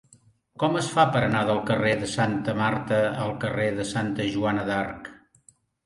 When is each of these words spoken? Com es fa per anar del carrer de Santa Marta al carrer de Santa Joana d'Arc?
Com 0.61 0.77
es 0.79 0.87
fa 0.93 1.05
per 1.17 1.21
anar 1.25 1.41
del 1.51 1.61
carrer 1.67 1.93
de 2.05 2.09
Santa 2.15 2.57
Marta 2.63 2.99
al 3.29 3.37
carrer 3.47 3.71
de 3.79 3.89
Santa 3.95 4.31
Joana 4.35 4.69
d'Arc? 4.73 5.17